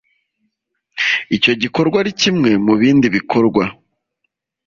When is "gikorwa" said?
1.61-1.95